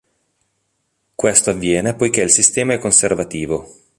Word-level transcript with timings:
Questo 1.13 1.51
avviene 1.51 1.93
poiché 1.93 2.21
il 2.21 2.31
sistema 2.31 2.73
è 2.73 2.79
conservativo. 2.79 3.67